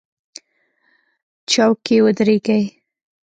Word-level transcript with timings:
چوک 1.51 1.77
کې 1.85 1.95
ودرېږئ 2.05 2.61